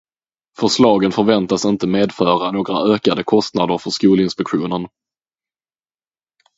Förslagen 0.59 1.11
förväntas 1.11 1.65
inte 1.65 1.87
medföra 1.87 2.51
några 2.51 2.93
ökade 2.93 3.23
kostnader 3.23 3.77
för 3.77 3.89
Skolinspektionen. 3.89 4.87